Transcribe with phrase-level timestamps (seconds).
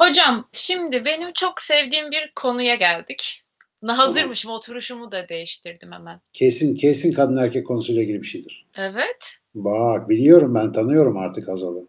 [0.00, 3.44] Hocam şimdi benim çok sevdiğim bir konuya geldik.
[3.86, 6.20] Hazırmışım oturuşumu da değiştirdim hemen.
[6.32, 8.66] Kesin kesin kadın erkek konusuyla ilgili bir şeydir.
[8.78, 9.38] Evet.
[9.54, 11.86] Bak biliyorum ben tanıyorum artık Hazal'ı.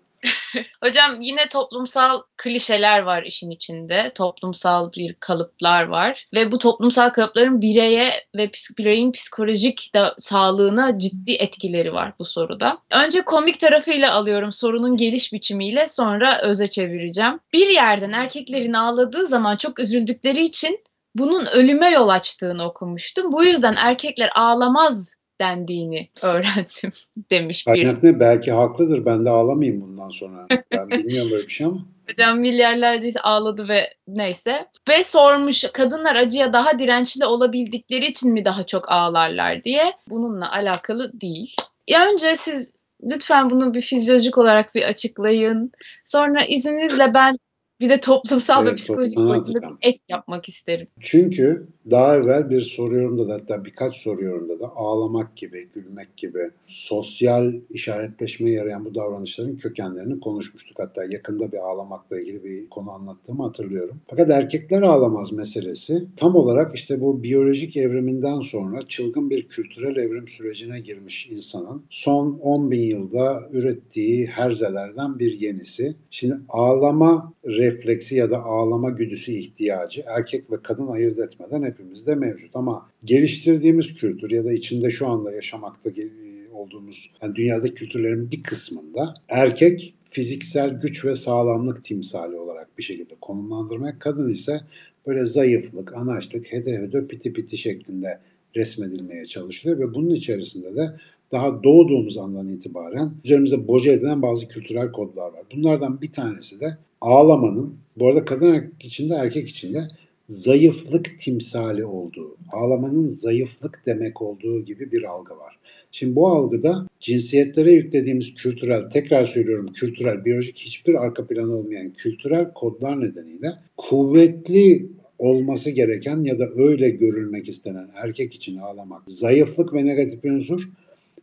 [0.83, 4.11] Hocam yine toplumsal klişeler var işin içinde.
[4.15, 6.27] Toplumsal bir kalıplar var.
[6.33, 12.77] Ve bu toplumsal kalıpların bireye ve bireyin psikolojik da sağlığına ciddi etkileri var bu soruda.
[12.91, 17.39] Önce komik tarafıyla alıyorum sorunun geliş biçimiyle sonra öze çevireceğim.
[17.53, 20.79] Bir yerden erkeklerin ağladığı zaman çok üzüldükleri için
[21.15, 23.31] bunun ölüme yol açtığını okumuştum.
[23.31, 26.91] Bu yüzden erkekler ağlamaz dendiğini öğrendim
[27.31, 28.19] demiş bir Kaynak ne?
[28.19, 29.05] Belki haklıdır.
[29.05, 30.47] Ben de ağlamayayım bundan sonra.
[30.71, 31.85] Ben bilmiyorum böyle bir şey ama.
[32.09, 34.67] Hocam milyarlarca ağladı ve neyse.
[34.89, 39.93] Ve sormuş kadınlar acıya daha dirençli olabildikleri için mi daha çok ağlarlar diye.
[40.09, 41.55] Bununla alakalı değil.
[41.87, 42.73] Ya önce siz
[43.03, 45.71] lütfen bunu bir fizyolojik olarak bir açıklayın.
[46.03, 47.37] Sonra izninizle ben
[47.79, 50.87] bir de toplumsal ve Evet, psikolojik toplumdan boyutunda bir ek yapmak isterim.
[50.99, 56.17] Çünkü daha evvel bir soru yorumda da hatta birkaç soru yorumda da ağlamak gibi, gülmek
[56.17, 60.79] gibi sosyal işaretleşmeye yarayan bu davranışların kökenlerini konuşmuştuk.
[60.79, 63.97] Hatta yakında bir ağlamakla ilgili bir konu anlattığımı hatırlıyorum.
[64.07, 70.27] Fakat erkekler ağlamaz meselesi tam olarak işte bu biyolojik evriminden sonra çılgın bir kültürel evrim
[70.27, 75.95] sürecine girmiş insanın son 10 bin yılda ürettiği herzelerden bir yenisi.
[76.11, 82.55] Şimdi ağlama refleksi ya da ağlama güdüsü ihtiyacı erkek ve kadın ayırt etmeden hepimizde mevcut.
[82.55, 88.43] Ama geliştirdiğimiz kültür ya da içinde şu anda yaşamakta ge- olduğumuz yani dünyadaki kültürlerin bir
[88.43, 94.61] kısmında erkek fiziksel güç ve sağlamlık timsali olarak bir şekilde konumlandırmaya, kadın ise
[95.07, 98.19] böyle zayıflık, anaçlık, hede hede piti piti şeklinde
[98.55, 100.93] resmedilmeye çalışılıyor ve bunun içerisinde de
[101.31, 105.43] daha doğduğumuz andan itibaren üzerimize boca edilen bazı kültürel kodlar var.
[105.55, 109.87] Bunlardan bir tanesi de ağlamanın, bu arada kadın erkek içinde erkek içinde
[110.29, 115.59] zayıflık timsali olduğu, ağlamanın zayıflık demek olduğu gibi bir algı var.
[115.91, 122.53] Şimdi bu algıda cinsiyetlere yüklediğimiz kültürel, tekrar söylüyorum kültürel, biyolojik hiçbir arka planı olmayan kültürel
[122.53, 124.89] kodlar nedeniyle kuvvetli
[125.19, 130.61] olması gereken ya da öyle görülmek istenen erkek için ağlamak zayıflık ve negatif bir unsur.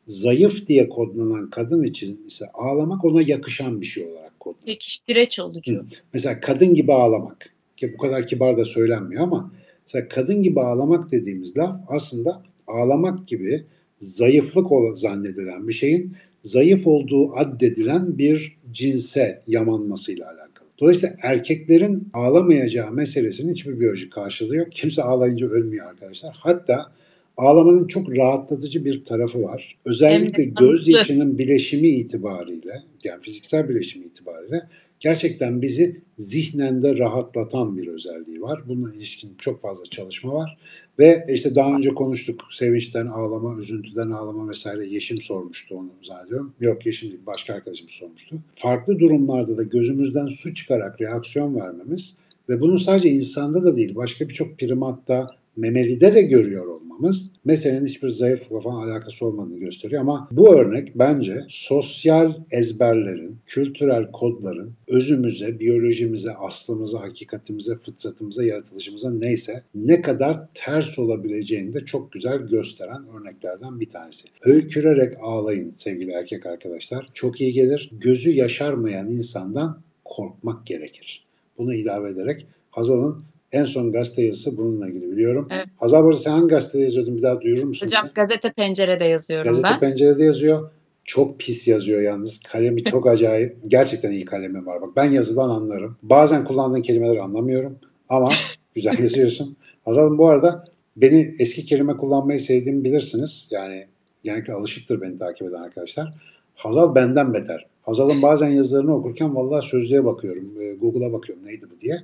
[0.06, 4.66] Zayıf diye kodlanan kadın için ise ağlamak ona yakışan bir şey olarak kodlanıyor.
[4.66, 5.74] Pekiştireç olucu.
[5.74, 5.84] Hı.
[6.12, 7.51] Mesela kadın gibi ağlamak.
[7.82, 9.52] Ki bu kadar kibar da söylenmiyor ama
[9.86, 13.64] mesela kadın gibi ağlamak dediğimiz laf aslında ağlamak gibi
[14.00, 20.68] zayıflık zannedilen bir şeyin zayıf olduğu addedilen bir cinse yamanmasıyla alakalı.
[20.80, 24.68] Dolayısıyla erkeklerin ağlamayacağı meselesinin hiçbir biyolojik karşılığı yok.
[24.72, 26.36] Kimse ağlayınca ölmüyor arkadaşlar.
[26.40, 26.92] Hatta
[27.36, 29.78] ağlamanın çok rahatlatıcı bir tarafı var.
[29.84, 30.66] Özellikle tatlı.
[30.66, 34.62] gözyaşının bileşimi itibariyle, yani fiziksel bileşimi itibariyle
[35.02, 38.62] gerçekten bizi zihnen de rahatlatan bir özelliği var.
[38.68, 40.58] Bununla ilişkin çok fazla çalışma var.
[40.98, 44.86] Ve işte daha önce konuştuk sevinçten ağlama, üzüntüden ağlama vesaire.
[44.86, 46.52] Yeşim sormuştu onu zannediyorum.
[46.60, 48.36] Yok Yeşim değil başka arkadaşım sormuştu.
[48.54, 52.16] Farklı durumlarda da gözümüzden su çıkarak reaksiyon vermemiz
[52.48, 58.08] ve bunu sadece insanda da değil başka birçok primatta, memelide de görüyor olmamız meselenin hiçbir
[58.08, 60.02] zayıflıkla falan alakası olmadığını gösteriyor.
[60.02, 69.62] Ama bu örnek bence sosyal ezberlerin, kültürel kodların özümüze, biyolojimize, aslımıza, hakikatimize, fıtratımıza, yaratılışımıza neyse
[69.74, 74.28] ne kadar ters olabileceğini de çok güzel gösteren örneklerden bir tanesi.
[74.40, 77.10] Höykürerek ağlayın sevgili erkek arkadaşlar.
[77.14, 77.90] Çok iyi gelir.
[78.00, 81.24] Gözü yaşarmayan insandan korkmak gerekir.
[81.58, 85.48] Bunu ilave ederek Hazal'ın en son gazete yazısı bununla ilgili biliyorum.
[85.50, 85.66] Evet.
[85.76, 87.86] Hazal bu arada sen hangi gazetede yazıyordun bir daha duyurur musun?
[87.86, 89.80] Hocam gazete pencerede yazıyorum Gazete ben.
[89.80, 90.70] pencerede yazıyor.
[91.04, 92.40] Çok pis yazıyor yalnız.
[92.42, 93.56] Kalemi çok acayip.
[93.66, 94.82] Gerçekten iyi kalemi var.
[94.82, 95.96] Bak ben yazıdan anlarım.
[96.02, 97.78] Bazen kullandığın kelimeleri anlamıyorum.
[98.08, 98.28] Ama
[98.74, 99.56] güzel yazıyorsun.
[99.84, 100.64] Hazal'ım bu arada
[100.96, 103.48] beni eski kelime kullanmayı sevdiğimi bilirsiniz.
[103.50, 103.86] Yani
[104.24, 106.14] genellikle alışıktır beni takip eden arkadaşlar.
[106.54, 107.66] Hazal benden beter.
[107.82, 110.50] Hazal'ın bazen yazılarını okurken vallahi sözlüğe bakıyorum.
[110.60, 111.98] e, Google'a bakıyorum neydi bu diye.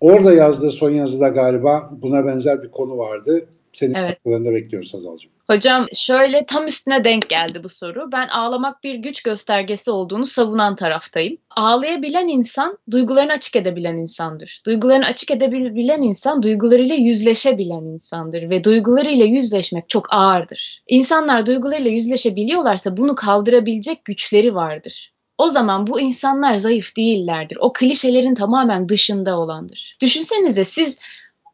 [0.00, 3.48] Orada yazdığı son yazıda galiba buna benzer bir konu vardı.
[3.72, 4.10] Senin Evet.
[4.10, 5.30] katkılarını bekliyoruz Hazal'cığım.
[5.46, 8.12] Hocam şöyle tam üstüne denk geldi bu soru.
[8.12, 11.36] Ben ağlamak bir güç göstergesi olduğunu savunan taraftayım.
[11.56, 14.62] Ağlayabilen insan duygularını açık edebilen insandır.
[14.66, 20.82] Duygularını açık edebilen insan duygularıyla yüzleşebilen insandır ve duygularıyla yüzleşmek çok ağırdır.
[20.88, 25.12] İnsanlar duygularıyla yüzleşebiliyorlarsa bunu kaldırabilecek güçleri vardır.
[25.38, 27.58] O zaman bu insanlar zayıf değillerdir.
[27.60, 29.96] O klişelerin tamamen dışında olandır.
[30.02, 30.98] Düşünsenize siz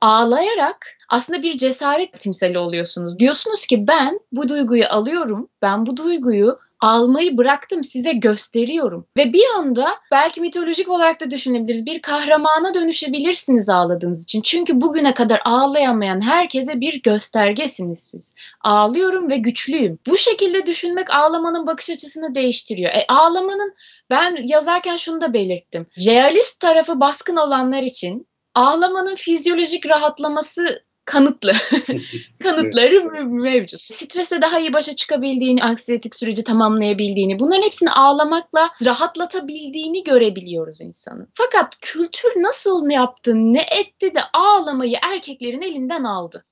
[0.00, 3.18] ağlayarak aslında bir cesaret timsali oluyorsunuz.
[3.18, 9.06] Diyorsunuz ki ben bu duyguyu alıyorum, ben bu duyguyu almayı bıraktım size gösteriyorum.
[9.16, 11.86] Ve bir anda belki mitolojik olarak da düşünebiliriz.
[11.86, 14.42] Bir kahramana dönüşebilirsiniz ağladığınız için.
[14.42, 18.34] Çünkü bugüne kadar ağlayamayan herkese bir göstergesiniz siz.
[18.60, 19.98] Ağlıyorum ve güçlüyüm.
[20.06, 22.90] Bu şekilde düşünmek ağlamanın bakış açısını değiştiriyor.
[22.90, 23.74] E, ağlamanın
[24.10, 25.86] ben yazarken şunu da belirttim.
[26.06, 31.52] Realist tarafı baskın olanlar için ağlamanın fizyolojik rahatlaması kanıtlı.
[32.42, 33.26] Kanıtları evet.
[33.26, 33.80] mevcut.
[33.80, 41.28] Stresle daha iyi başa çıkabildiğini, anksiyetik süreci tamamlayabildiğini, bunların hepsini ağlamakla rahatlatabildiğini görebiliyoruz insanın.
[41.34, 46.44] Fakat kültür nasıl ne yaptı, ne etti de ağlamayı erkeklerin elinden aldı.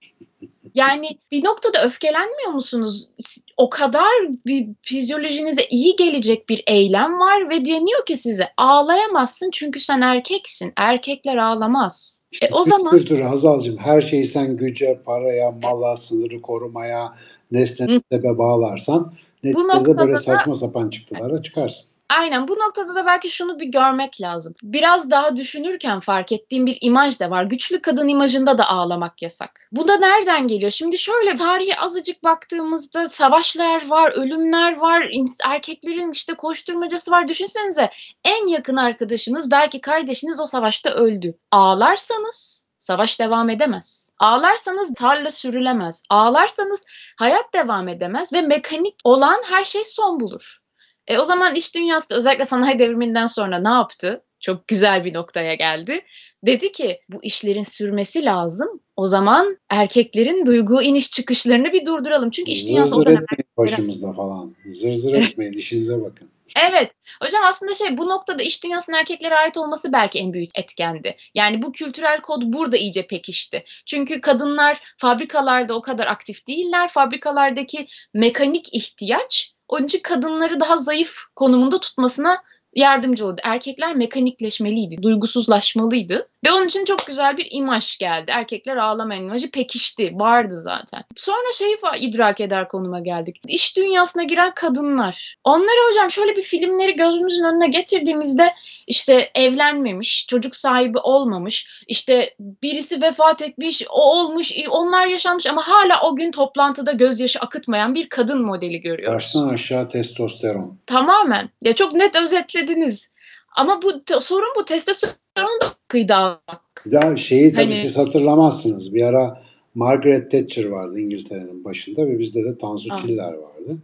[0.75, 3.09] Yani bir noktada öfkelenmiyor musunuz?
[3.57, 4.13] O kadar
[4.47, 10.73] bir fizyolojinize iyi gelecek bir eylem var ve deniyor ki size ağlayamazsın çünkü sen erkeksin.
[10.77, 12.25] Erkekler ağlamaz.
[12.33, 17.15] İşte e, o zaman kültürü Hazal'cığım her şeyi sen güce, paraya, mala, sınırı korumaya,
[17.53, 19.13] nesne sebebe bağlarsan
[19.45, 21.93] neticede böyle saçma sapan çıktılara çıkarsın.
[22.19, 24.55] Aynen bu noktada da belki şunu bir görmek lazım.
[24.63, 27.45] Biraz daha düşünürken fark ettiğim bir imaj da var.
[27.45, 29.69] Güçlü kadın imajında da ağlamak yasak.
[29.73, 30.71] Bu da nereden geliyor?
[30.71, 35.11] Şimdi şöyle tarihe azıcık baktığımızda savaşlar var, ölümler var,
[35.45, 37.29] erkeklerin işte koşturmacası var.
[37.29, 37.91] Düşünsenize
[38.25, 41.35] en yakın arkadaşınız belki kardeşiniz o savaşta öldü.
[41.51, 44.11] Ağlarsanız Savaş devam edemez.
[44.19, 46.03] Ağlarsanız tarla sürülemez.
[46.11, 46.85] Ağlarsanız
[47.19, 50.63] hayat devam edemez ve mekanik olan her şey son bulur.
[51.07, 54.25] E, o zaman iş dünyası da özellikle sanayi devriminden sonra ne yaptı?
[54.41, 56.05] Çok güzel bir noktaya geldi.
[56.47, 58.81] Dedi ki bu işlerin sürmesi lazım.
[58.97, 62.31] O zaman erkeklerin duygu iniş çıkışlarını bir durduralım.
[62.31, 63.23] Çünkü iş dünyası zır o dönem...
[63.23, 64.55] etmeyin başımızda falan.
[64.67, 66.29] Zır zır etmeyin işinize bakın.
[66.71, 66.91] Evet.
[67.23, 71.17] Hocam aslında şey bu noktada iş dünyasının erkeklere ait olması belki en büyük etkendi.
[71.35, 73.65] Yani bu kültürel kod burada iyice pekişti.
[73.87, 76.89] Çünkü kadınlar fabrikalarda o kadar aktif değiller.
[76.89, 82.43] Fabrikalardaki mekanik ihtiyaç onun kadınları daha zayıf konumunda tutmasına
[82.75, 83.41] yardımcı oldu.
[83.45, 86.29] Erkekler mekanikleşmeliydi, duygusuzlaşmalıydı.
[86.45, 88.31] Ve onun için çok güzel bir imaj geldi.
[88.35, 91.05] Erkekler ağlamayan imajı pekişti, vardı zaten.
[91.17, 93.41] Sonra şeyi idrak eder konuma geldik.
[93.47, 95.37] İş dünyasına giren kadınlar.
[95.45, 98.55] Onları hocam şöyle bir filmleri gözümüzün önüne getirdiğimizde
[98.87, 106.01] işte evlenmemiş, çocuk sahibi olmamış, işte birisi vefat etmiş, o olmuş, onlar yaşanmış ama hala
[106.03, 109.15] o gün toplantıda gözyaşı akıtmayan bir kadın modeli görüyoruz.
[109.15, 110.79] Baştan aşağı testosteron.
[110.87, 111.51] Tamamen.
[111.61, 113.13] Ya çok net özetlediniz.
[113.57, 116.85] Ama bu sorun bu testosteron da kıydı almak.
[116.91, 117.73] Ya şeyi tabii hani...
[117.73, 118.95] siz hatırlamazsınız.
[118.95, 119.43] Bir ara
[119.75, 123.03] Margaret Thatcher vardı İngiltere'nin başında ve bizde de Tansu ah.
[123.03, 123.77] Çiller vardı.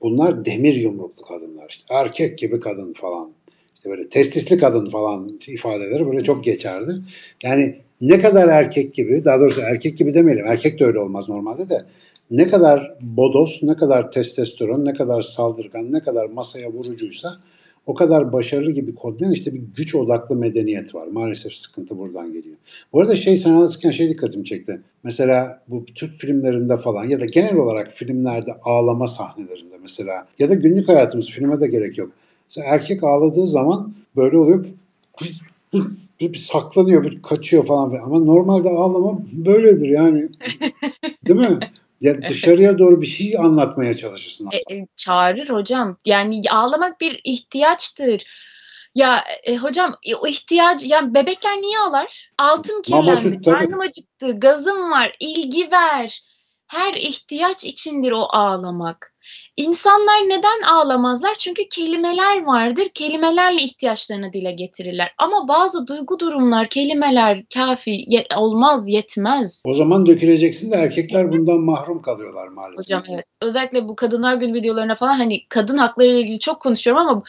[0.00, 1.94] Bunlar demir yumruklu kadınlar işte.
[1.94, 3.30] Erkek gibi kadın falan.
[3.74, 6.94] İşte böyle testisli kadın falan ifadeleri böyle çok geçerdi.
[7.42, 10.46] Yani ne kadar erkek gibi, daha doğrusu erkek gibi demeyelim.
[10.46, 11.84] Erkek de öyle olmaz normalde de.
[12.30, 17.36] Ne kadar bodos, ne kadar testosteron, ne kadar saldırgan, ne kadar masaya vurucuysa
[17.86, 21.06] o kadar başarılı gibi kodlayan işte bir güç odaklı medeniyet var.
[21.06, 22.56] Maalesef sıkıntı buradan geliyor.
[22.92, 24.80] Bu arada şey sen anlatırken şey dikkatimi çekti.
[25.02, 30.54] Mesela bu Türk filmlerinde falan ya da genel olarak filmlerde ağlama sahnelerinde mesela ya da
[30.54, 32.10] günlük hayatımız filme de gerek yok.
[32.48, 34.66] Mesela erkek ağladığı zaman böyle oluyor
[36.20, 38.02] bir saklanıyor, bir kaçıyor falan filan.
[38.02, 40.28] Ama normalde ağlama böyledir yani.
[41.28, 41.58] Değil mi?
[42.00, 44.48] Ya dışarıya doğru bir şey anlatmaya çalışırsın.
[44.52, 45.98] E, e, çağırır hocam.
[46.04, 48.24] Yani ağlamak bir ihtiyaçtır.
[48.94, 52.30] Ya e, hocam e, o ihtiyaç ya bebekler niye ağlar?
[52.38, 56.22] Altın kirlendi, karnım acıktı, gazım var, ilgi ver.
[56.66, 59.14] Her ihtiyaç içindir o ağlamak.
[59.56, 61.34] İnsanlar neden ağlamazlar?
[61.38, 62.88] Çünkü kelimeler vardır.
[62.94, 65.14] Kelimelerle ihtiyaçlarını dile getirirler.
[65.18, 69.62] Ama bazı duygu durumlar, kelimeler kafi ye- olmaz, yetmez.
[69.66, 72.78] O zaman döküleceksin de erkekler bundan mahrum kalıyorlar maalesef.
[72.78, 73.24] Hocam evet.
[73.42, 77.22] Özellikle bu kadınlar gün videolarına falan hani kadın hakları ile ilgili çok konuşuyorum ama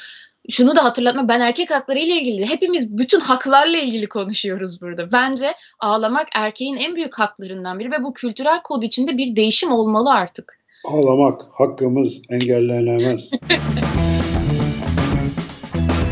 [0.50, 5.12] şunu da hatırlatma ben erkek hakları ile ilgili hepimiz bütün haklarla ilgili konuşuyoruz burada.
[5.12, 10.14] Bence ağlamak erkeğin en büyük haklarından biri ve bu kültürel kod içinde bir değişim olmalı
[10.14, 10.60] artık.
[10.86, 13.32] Ağlamak hakkımız engellenemez.